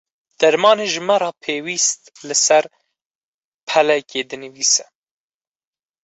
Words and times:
Dermanê 0.39 0.85
ji 0.91 1.01
me 1.07 1.15
re 1.21 1.29
pêwîst 1.43 2.01
li 2.27 2.35
ser 2.45 2.65
pelekê 3.67 4.21
dinivîse. 4.29 4.85